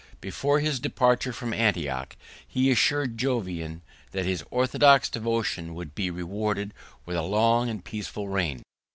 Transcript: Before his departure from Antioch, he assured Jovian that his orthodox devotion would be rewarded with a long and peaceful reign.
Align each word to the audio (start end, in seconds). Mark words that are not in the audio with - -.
Before 0.19 0.59
his 0.59 0.79
departure 0.79 1.31
from 1.31 1.53
Antioch, 1.53 2.17
he 2.47 2.71
assured 2.71 3.19
Jovian 3.19 3.83
that 4.13 4.25
his 4.25 4.43
orthodox 4.49 5.07
devotion 5.11 5.75
would 5.75 5.93
be 5.93 6.09
rewarded 6.09 6.73
with 7.05 7.17
a 7.17 7.21
long 7.21 7.69
and 7.69 7.85
peaceful 7.85 8.27
reign. 8.27 8.63